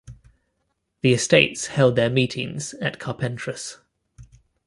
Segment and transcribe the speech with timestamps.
[1.01, 3.77] The Estates held their meetings at Carpentras.